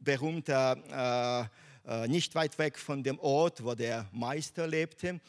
[0.00, 1.48] berühmter,
[1.86, 5.20] äh, äh, nicht weit weg von dem Ort, wo der Meister lebte.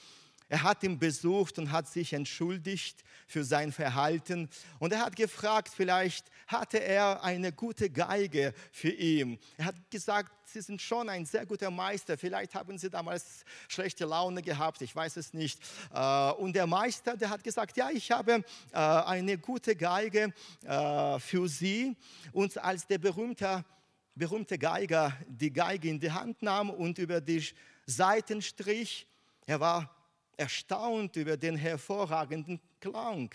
[0.48, 4.48] Er hat ihn besucht und hat sich entschuldigt für sein Verhalten.
[4.78, 9.40] Und er hat gefragt, vielleicht hatte er eine gute Geige für ihn.
[9.58, 12.18] Er hat gesagt, Sie sind schon ein sehr guter Meister.
[12.18, 15.60] Vielleicht haben Sie damals schlechte Laune gehabt, ich weiß es nicht.
[15.92, 20.32] Äh, und der Meister, der hat gesagt, ja, ich habe äh, eine gute Geige
[20.64, 21.98] äh, für Sie.
[22.32, 23.66] Und als der berühmte,
[24.14, 27.44] berühmte Geiger die Geige in die Hand nahm und über die
[27.88, 29.08] Seiten strich,
[29.48, 29.95] er war
[30.38, 33.34] erstaunt über den hervorragenden Klang.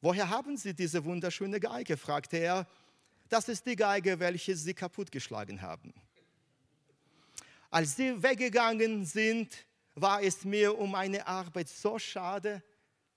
[0.00, 1.96] Woher haben Sie diese wunderschöne Geige?
[1.96, 2.66] fragte er.
[3.28, 5.94] Das ist die Geige, welche Sie kaputtgeschlagen haben.
[7.74, 9.52] Als sie weggegangen sind,
[9.96, 12.62] war es mir um meine Arbeit so schade,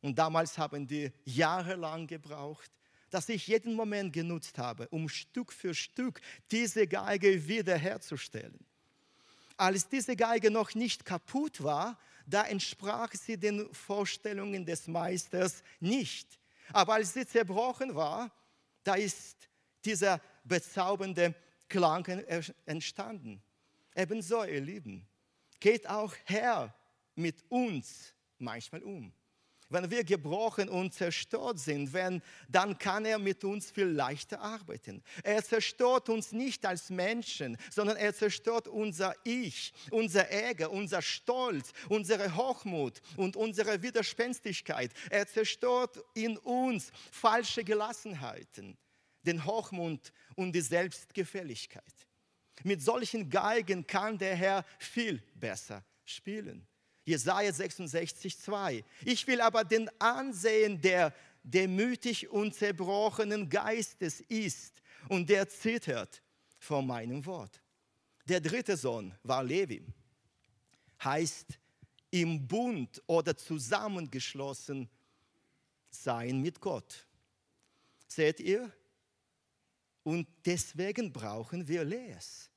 [0.01, 2.71] und damals haben die jahrelang gebraucht,
[3.09, 8.59] dass ich jeden Moment genutzt habe, um Stück für Stück diese Geige wiederherzustellen.
[9.57, 16.39] Als diese Geige noch nicht kaputt war, da entsprach sie den Vorstellungen des Meisters nicht.
[16.73, 18.31] Aber als sie zerbrochen war,
[18.83, 19.49] da ist
[19.85, 21.33] dieser bezaubernde
[21.69, 22.05] Klang
[22.65, 23.41] entstanden.
[23.95, 25.07] Ebenso, ihr Lieben,
[25.59, 26.73] geht auch Herr
[27.15, 29.13] mit uns manchmal um.
[29.69, 35.03] Wenn wir gebrochen und zerstört sind, wenn, dann kann er mit uns viel leichter arbeiten.
[35.23, 41.73] Er zerstört uns nicht als Menschen, sondern er zerstört unser Ich, unser Ärger, unser Stolz,
[41.89, 44.91] unsere Hochmut und unsere Widerspenstigkeit.
[45.09, 48.77] Er zerstört in uns falsche Gelassenheiten,
[49.23, 51.83] den Hochmut und die Selbstgefälligkeit.
[52.63, 56.65] Mit solchen Geigen kann der Herr viel besser spielen.
[57.07, 58.83] Jesaja 66, 2.
[59.05, 66.21] Ich will aber den ansehen, der demütig und zerbrochenen Geistes ist und der zittert
[66.59, 67.61] vor meinem Wort.
[68.25, 69.81] Der dritte Sohn war Levi,
[71.01, 71.57] heißt
[72.11, 74.89] im Bund oder zusammengeschlossen
[75.89, 77.07] sein mit Gott.
[78.05, 78.69] Seht ihr?
[80.03, 82.49] Und deswegen brauchen wir Lees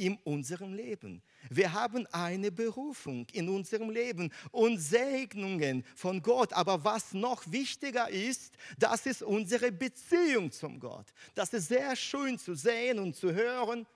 [0.00, 1.22] in unserem Leben.
[1.50, 6.54] Wir haben eine Berufung in unserem Leben und Segnungen von Gott.
[6.54, 11.06] Aber was noch wichtiger ist, das ist unsere Beziehung zum Gott.
[11.34, 13.86] Das ist sehr schön zu sehen und zu hören,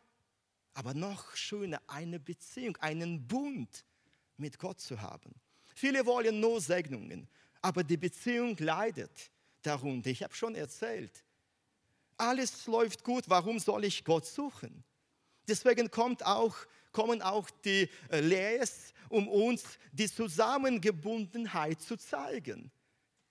[0.74, 3.86] aber noch schöner, eine Beziehung, einen Bund
[4.36, 5.34] mit Gott zu haben.
[5.74, 7.26] Viele wollen nur Segnungen,
[7.62, 9.30] aber die Beziehung leidet
[9.62, 10.10] darunter.
[10.10, 11.24] Ich habe schon erzählt,
[12.18, 14.84] alles läuft gut, warum soll ich Gott suchen?
[15.48, 16.54] Deswegen kommt auch,
[16.92, 22.70] kommen auch die äh, Lehrs, um uns die Zusammengebundenheit zu zeigen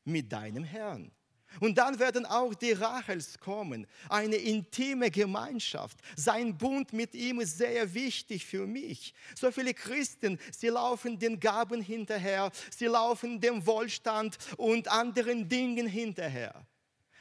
[0.06, 1.12] mit deinem Herrn.
[1.60, 6.00] Und dann werden auch die Rachels kommen, eine intime Gemeinschaft.
[6.16, 9.14] Sein Bund mit ihm ist sehr wichtig für mich.
[9.36, 15.88] So viele Christen, sie laufen den Gaben hinterher, sie laufen dem Wohlstand und anderen Dingen
[15.88, 16.66] hinterher.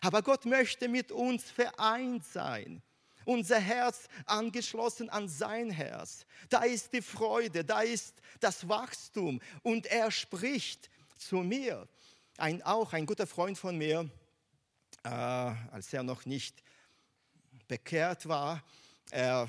[0.00, 2.82] Aber Gott möchte mit uns vereint sein
[3.24, 6.26] unser Herz angeschlossen an sein Herz.
[6.48, 11.88] Da ist die Freude, da ist das Wachstum und er spricht zu mir.
[12.38, 14.10] Ein, auch ein guter Freund von mir,
[15.04, 16.62] äh, als er noch nicht
[17.68, 18.62] bekehrt war,
[19.10, 19.48] er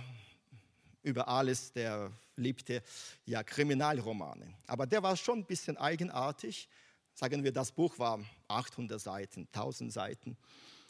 [1.02, 2.82] über alles, der liebte
[3.26, 4.54] ja Kriminalromane.
[4.68, 6.68] Aber der war schon ein bisschen eigenartig.
[7.14, 10.38] Sagen wir, das Buch war 800 Seiten, 1000 Seiten.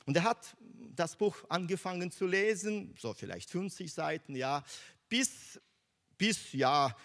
[0.06, 0.56] Und er hat
[0.96, 4.64] das Buch angefangen zu lesen, so vielleicht 50 Seiten, ja,
[5.10, 5.60] bis,
[6.18, 6.96] bis ja,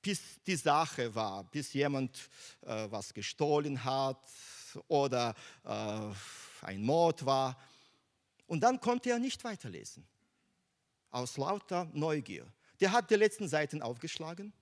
[0.00, 2.16] bis die Sache war, bis jemand
[2.62, 4.20] äh, was gestohlen hat
[4.88, 6.12] oder äh,
[6.62, 7.60] ein Mord war.
[8.46, 10.06] Und dann konnte er nicht weiterlesen,
[11.10, 12.46] aus lauter Neugier.
[12.80, 14.52] Der hat die letzten Seiten aufgeschlagen,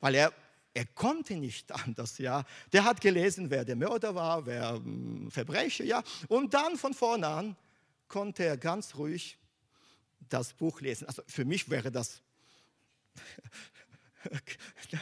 [0.00, 0.32] weil er
[0.76, 2.44] er konnte nicht anders, ja.
[2.72, 6.02] Der hat gelesen, wer der Mörder war, wer hm, Verbrecher, ja.
[6.28, 7.56] Und dann von vorne an
[8.08, 9.38] konnte er ganz ruhig
[10.28, 11.06] das Buch lesen.
[11.06, 12.20] Also für mich wäre das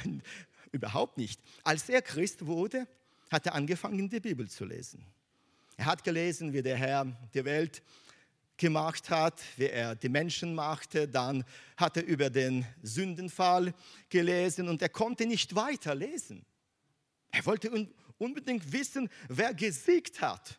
[0.73, 1.41] überhaupt nicht.
[1.65, 2.87] Als er Christ wurde,
[3.31, 5.05] hat er angefangen, die Bibel zu lesen.
[5.77, 7.83] Er hat gelesen, wie der Herr die Welt
[8.57, 11.09] gemacht hat, wie er die Menschen machte.
[11.09, 11.45] Dann
[11.77, 13.75] hat er über den Sündenfall
[14.09, 16.45] gelesen und er konnte nicht weiter lesen.
[17.31, 17.89] Er wollte
[18.19, 20.59] unbedingt wissen, wer gesiegt hat.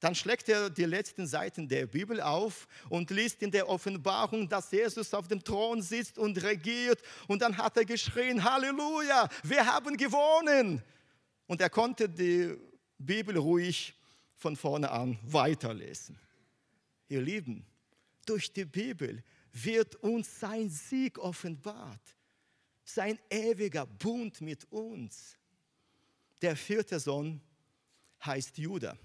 [0.00, 4.70] Dann schlägt er die letzten Seiten der Bibel auf und liest in der Offenbarung, dass
[4.70, 7.02] Jesus auf dem Thron sitzt und regiert.
[7.28, 10.82] Und dann hat er geschrien, Halleluja, wir haben gewonnen.
[11.46, 12.56] Und er konnte die
[12.96, 13.94] Bibel ruhig
[14.36, 16.18] von vorne an weiterlesen.
[17.10, 17.66] Ihr Lieben,
[18.24, 22.16] durch die Bibel wird uns sein Sieg offenbart,
[22.84, 25.36] sein ewiger Bund mit uns.
[26.40, 27.40] Der vierte Sohn
[28.24, 28.96] heißt Judah,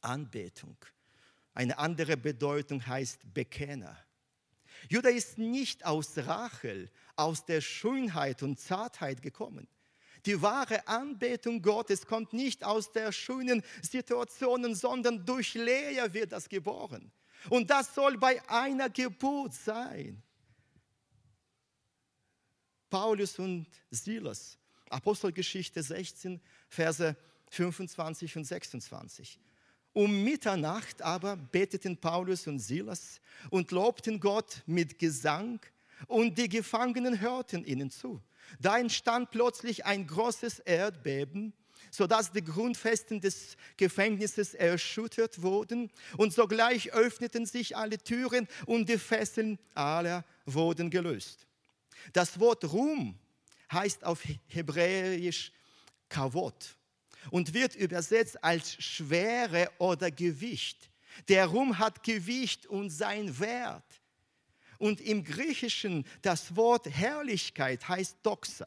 [0.00, 0.76] Anbetung.
[1.54, 3.96] Eine andere Bedeutung heißt Bekenner.
[4.88, 9.68] Judah ist nicht aus Rachel, aus der Schönheit und Zartheit gekommen.
[10.26, 16.48] Die wahre Anbetung Gottes kommt nicht aus der schönen Situationen, sondern durch Lea wird das
[16.48, 17.10] geboren.
[17.50, 20.22] Und das soll bei einer Geburt sein.
[22.88, 24.58] Paulus und Silas,
[24.90, 27.16] Apostelgeschichte 16, Verse
[27.50, 29.40] 25 und 26.
[29.94, 35.60] Um Mitternacht aber beteten Paulus und Silas und lobten Gott mit Gesang,
[36.06, 38.20] und die Gefangenen hörten ihnen zu.
[38.60, 41.52] Da entstand plötzlich ein großes Erdbeben,
[41.90, 48.98] sodass die Grundfesten des Gefängnisses erschüttert wurden und sogleich öffneten sich alle Türen und die
[48.98, 51.46] Fesseln aller wurden gelöst.
[52.12, 53.18] Das Wort Ruhm
[53.70, 55.52] heißt auf Hebräisch
[56.08, 56.76] Kavot
[57.30, 60.90] und wird übersetzt als Schwere oder Gewicht.
[61.28, 64.01] Der Ruhm hat Gewicht und sein Wert.
[64.82, 68.66] Und im Griechischen das Wort Herrlichkeit heißt Doxa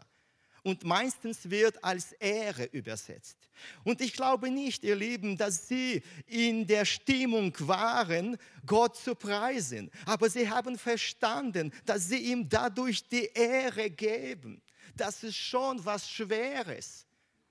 [0.64, 3.36] und meistens wird als Ehre übersetzt.
[3.84, 9.92] Und ich glaube nicht, ihr Lieben, dass sie in der Stimmung waren, Gott zu preisen.
[10.06, 14.62] Aber sie haben verstanden, dass sie ihm dadurch die Ehre geben.
[14.96, 17.06] Das ist schon was Schweres.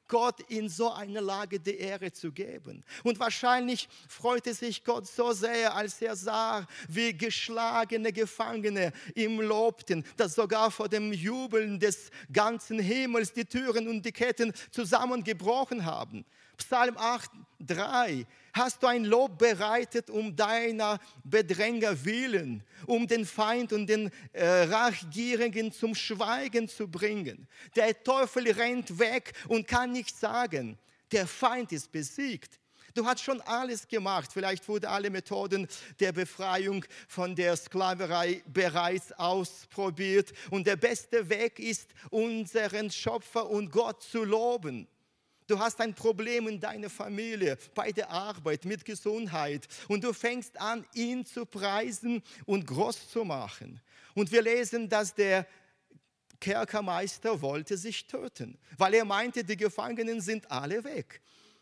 [0.09, 2.85] Gott in so eine Lage die Ehre zu geben.
[3.03, 10.05] Und wahrscheinlich freute sich Gott so sehr, als er sah, wie geschlagene Gefangene ihm lobten,
[10.17, 16.25] dass sogar vor dem Jubeln des ganzen Himmels die Türen und die Ketten zusammengebrochen haben.
[16.57, 18.27] Psalm 8, 3.
[18.57, 24.47] Hast du ein Lob bereitet um deiner Bedränger willen, um den Feind und den äh,
[24.47, 27.49] Rachgierigen zum Schweigen zu bringen?
[27.75, 30.79] Der Teufel rennt weg und kann nicht sagen,
[31.11, 32.61] der Feind ist besiegt.
[32.95, 34.31] Du hast schon alles gemacht.
[34.33, 35.67] Vielleicht wurden alle Methoden
[35.99, 40.33] der Befreiung von der Sklaverei bereits ausprobiert.
[40.51, 44.87] Und der beste Weg ist, unseren Schöpfer und Gott zu loben.
[45.47, 50.59] Du hast ein Problem in deiner Familie, bei der Arbeit, mit Gesundheit und du fängst
[50.59, 53.81] an, ihn zu preisen und groß zu machen.
[54.15, 55.47] Und wir lesen, dass der
[56.41, 61.21] Kerkermeister wollte sich töten, weil er meinte, die Gefangenen sind alle weg.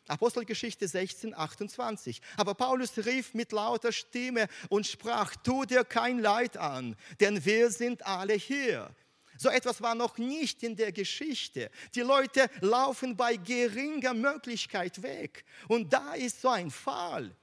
[0.08, 2.20] Apostelgeschichte 16, 28.
[2.36, 7.70] Aber Paulus rief mit lauter Stimme und sprach, tu dir kein Leid an, denn wir
[7.70, 8.94] sind alle hier.
[9.38, 11.70] So etwas war noch nicht in der Geschichte.
[11.94, 15.44] Die Leute laufen bei geringer Möglichkeit weg.
[15.68, 17.34] Und da ist so ein Fall.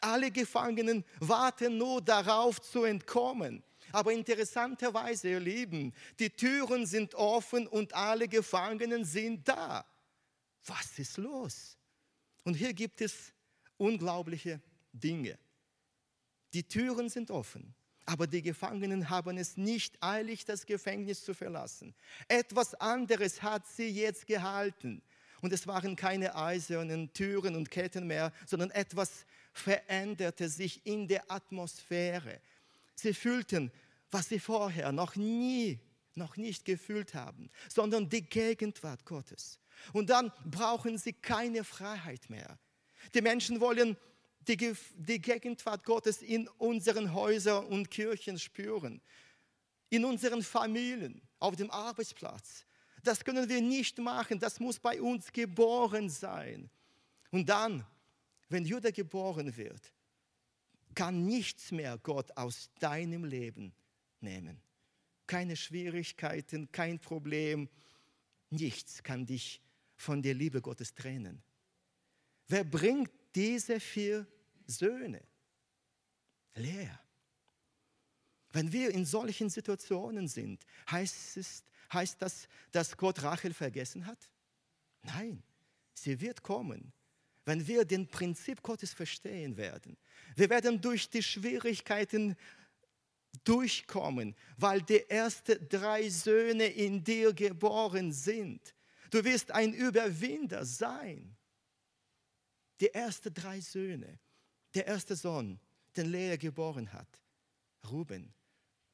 [0.00, 3.62] Alle Gefangenen warten nur darauf zu entkommen.
[3.92, 9.84] Aber interessanterweise, ihr Lieben, die Türen sind offen und alle Gefangenen sind da.
[10.64, 11.76] Was ist los?
[12.44, 13.32] Und hier gibt es
[13.76, 14.60] unglaubliche
[14.92, 15.38] Dinge.
[16.52, 17.74] Die Türen sind offen.
[18.04, 21.94] Aber die Gefangenen haben es nicht eilig, das Gefängnis zu verlassen.
[22.28, 25.02] Etwas anderes hat sie jetzt gehalten.
[25.40, 31.30] Und es waren keine eisernen Türen und Ketten mehr, sondern etwas veränderte sich in der
[31.30, 32.40] Atmosphäre.
[32.94, 33.72] Sie fühlten,
[34.10, 35.80] was sie vorher noch nie,
[36.14, 39.58] noch nicht gefühlt haben, sondern die Gegenwart Gottes.
[39.92, 42.58] Und dann brauchen sie keine Freiheit mehr.
[43.14, 43.96] Die Menschen wollen
[44.48, 49.00] die, die Gegenwart Gottes in unseren Häusern und Kirchen spüren,
[49.88, 52.64] in unseren Familien, auf dem Arbeitsplatz.
[53.02, 56.70] Das können wir nicht machen, das muss bei uns geboren sein.
[57.30, 57.84] Und dann,
[58.48, 59.92] wenn Judah geboren wird,
[60.94, 63.72] kann nichts mehr Gott aus deinem Leben
[64.20, 64.60] nehmen.
[65.26, 67.68] Keine Schwierigkeiten, kein Problem,
[68.50, 69.60] nichts kann dich
[69.96, 71.42] von der Liebe Gottes trennen.
[72.48, 74.26] Wer bringt diese vier
[74.66, 75.22] Söhne
[76.54, 76.98] leer?
[78.50, 84.28] Wenn wir in solchen Situationen sind, heißt, es, heißt das, dass Gott Rachel vergessen hat?
[85.02, 85.42] Nein,
[85.94, 86.92] sie wird kommen
[87.44, 89.96] wenn wir den Prinzip Gottes verstehen werden.
[90.36, 92.36] Wir werden durch die Schwierigkeiten
[93.44, 98.74] durchkommen, weil die ersten drei Söhne in dir geboren sind.
[99.10, 101.36] Du wirst ein Überwinder sein.
[102.80, 104.18] Die ersten drei Söhne,
[104.74, 105.60] der erste Sohn,
[105.96, 107.08] den Lea geboren hat,
[107.90, 108.32] Ruben,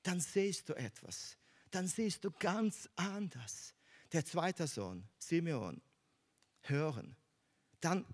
[0.02, 1.36] dann siehst du etwas.
[1.70, 3.74] Dann siehst du ganz anders.
[4.12, 5.80] Der zweite Sohn, Simeon,
[6.62, 7.14] hören.
[7.80, 8.06] Dann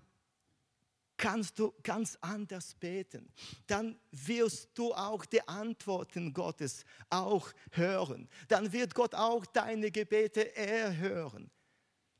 [1.17, 3.31] kannst du ganz anders beten.
[3.67, 8.27] Dann wirst du auch die Antworten Gottes auch hören.
[8.49, 11.49] Dann wird Gott auch deine Gebete erhören.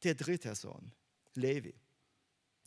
[0.03, 0.93] Der dritte Sohn,
[1.33, 1.73] Levi,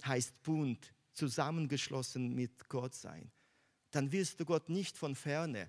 [0.04, 3.30] heißt Bund, zusammengeschlossen mit Gott sein.
[3.90, 5.68] Dann wirst du Gott nicht von ferne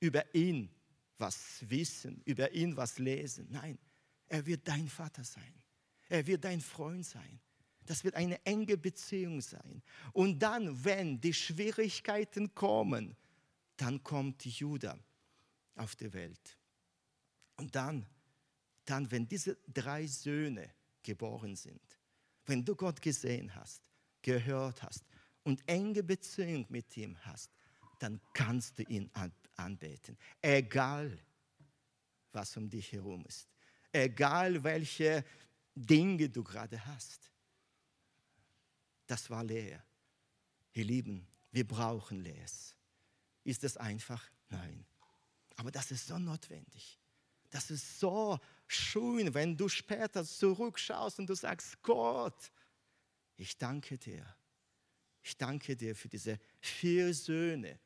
[0.00, 0.70] über ihn
[1.18, 3.46] was wissen, über ihn was lesen.
[3.50, 3.78] Nein,
[4.26, 5.54] er wird dein Vater sein.
[6.08, 7.40] Er wird dein Freund sein.
[7.86, 9.82] Das wird eine enge Beziehung sein.
[10.12, 13.16] Und dann, wenn die Schwierigkeiten kommen,
[13.76, 14.98] dann kommt Judah
[15.76, 16.58] auf die Welt.
[17.56, 18.06] Und dann,
[18.84, 20.70] dann, wenn diese drei Söhne
[21.02, 21.93] geboren sind,
[22.46, 23.82] wenn du Gott gesehen hast,
[24.22, 25.04] gehört hast
[25.42, 27.50] und enge Beziehung mit ihm hast,
[27.98, 29.10] dann kannst du ihn
[29.56, 30.16] anbeten.
[30.40, 31.18] Egal,
[32.32, 33.48] was um dich herum ist.
[33.92, 35.24] Egal, welche
[35.74, 37.30] Dinge du gerade hast
[39.06, 39.82] das war leer.
[40.72, 42.74] Ihr Lieben, wir brauchen Leers.
[43.44, 44.28] Ist das einfach?
[44.48, 44.84] Nein.
[45.56, 46.98] Aber das ist so notwendig.
[47.50, 48.38] Das ist so
[48.74, 52.52] schön, wenn du später zurückschaust und du sagst, Gott,
[53.36, 54.24] ich danke dir.
[55.22, 57.78] Ich danke dir für diese vier Söhne,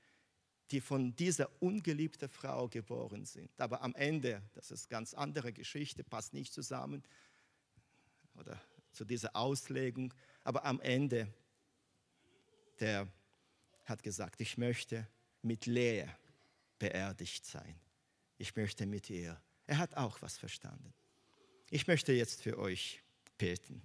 [0.70, 3.50] die von dieser ungeliebten Frau geboren sind.
[3.60, 7.02] Aber am Ende, das ist eine ganz andere Geschichte, passt nicht zusammen
[8.34, 8.60] oder
[8.92, 10.12] zu dieser Auslegung.
[10.44, 11.32] Aber am Ende,
[12.80, 13.08] der
[13.84, 15.06] hat gesagt, ich möchte
[15.42, 16.06] mit Lea
[16.78, 17.78] beerdigt sein.
[18.36, 19.40] Ich möchte mit ihr.
[19.68, 20.92] Er hat auch was verstanden.
[21.70, 23.00] Ich möchte jetzt für euch
[23.36, 23.80] beten.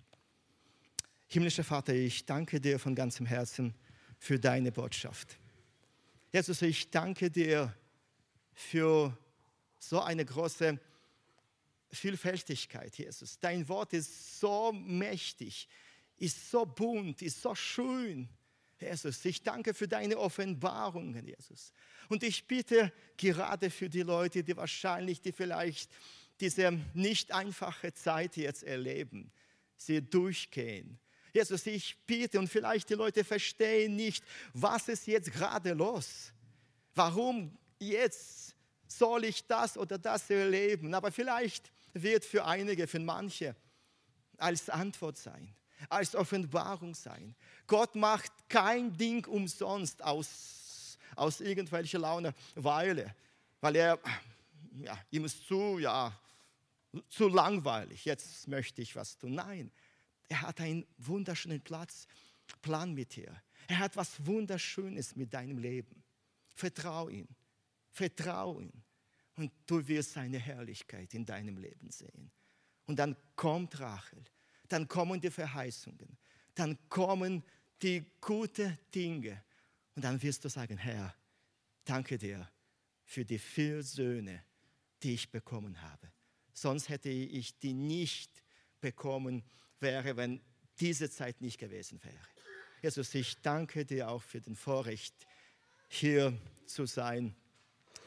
[1.27, 3.75] Himmlischer Vater, ich danke dir von ganzem Herzen
[4.17, 5.37] für deine Botschaft.
[6.31, 7.71] Jesus, ich danke dir
[8.53, 9.15] für
[9.77, 10.79] so eine große
[11.91, 13.37] Vielfältigkeit, Jesus.
[13.39, 15.67] Dein Wort ist so mächtig
[16.23, 18.29] ist so bunt, ist so schön.
[18.83, 21.71] Jesus, ich danke für deine Offenbarungen, Jesus.
[22.09, 25.89] Und ich bitte gerade für die Leute, die wahrscheinlich, die vielleicht
[26.39, 29.31] diese nicht einfache Zeit jetzt erleben,
[29.77, 30.99] sie durchgehen.
[31.33, 34.23] Jesus, ich bitte und vielleicht die Leute verstehen nicht,
[34.53, 36.33] was ist jetzt gerade los?
[36.93, 38.55] Warum jetzt
[38.87, 40.93] soll ich das oder das erleben?
[40.93, 43.55] Aber vielleicht wird für einige, für manche
[44.37, 45.55] als Antwort sein
[45.89, 47.35] als Offenbarung sein.
[47.67, 53.15] Gott macht kein Ding umsonst aus, aus irgendwelcher Laune, Weile,
[53.61, 53.99] weil er,
[54.75, 56.17] ja, ihm ist zu, ja,
[57.09, 59.35] zu langweilig, jetzt möchte ich was tun.
[59.35, 59.71] Nein,
[60.29, 62.07] er hat einen wunderschönen Platz,
[62.61, 63.41] Plan mit dir.
[63.67, 66.03] Er hat was Wunderschönes mit deinem Leben.
[66.55, 67.27] Vertrau ihm,
[67.89, 68.71] vertrau ihm
[69.35, 72.31] und du wirst seine Herrlichkeit in deinem Leben sehen.
[72.85, 74.23] Und dann kommt Rachel
[74.73, 76.17] dann kommen die Verheißungen,
[76.55, 77.43] dann kommen
[77.79, 79.43] die guten Dinge.
[79.95, 81.15] Und dann wirst du sagen, Herr,
[81.85, 82.49] danke dir
[83.05, 84.43] für die vier Söhne,
[85.03, 86.11] die ich bekommen habe.
[86.53, 88.43] Sonst hätte ich die nicht
[88.81, 89.43] bekommen,
[89.79, 90.41] wäre, wenn
[90.79, 92.27] diese Zeit nicht gewesen wäre.
[92.81, 95.13] Jesus, ich danke dir auch für den Vorrecht,
[95.87, 97.35] hier zu sein,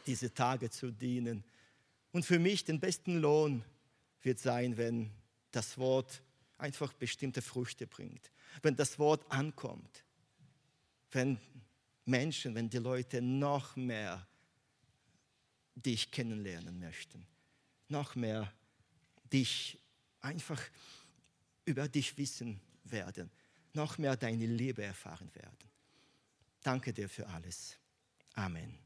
[0.04, 1.44] diese Tage zu dienen.
[2.10, 3.64] Und für mich den besten Lohn
[4.22, 5.12] wird sein, wenn
[5.52, 6.22] das Wort
[6.58, 8.30] einfach bestimmte Früchte bringt.
[8.62, 10.04] Wenn das Wort ankommt,
[11.12, 11.38] wenn
[12.04, 14.26] Menschen, wenn die Leute noch mehr
[15.74, 17.26] dich kennenlernen möchten,
[17.88, 18.52] noch mehr
[19.32, 19.78] dich
[20.20, 20.62] einfach
[21.64, 23.30] über dich wissen werden,
[23.72, 25.70] noch mehr deine Liebe erfahren werden.
[26.62, 27.78] Danke dir für alles.
[28.34, 28.85] Amen.